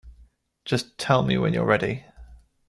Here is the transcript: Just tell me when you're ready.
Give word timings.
Just 0.65 0.97
tell 0.97 1.21
me 1.21 1.37
when 1.37 1.53
you're 1.53 1.63
ready. 1.63 2.05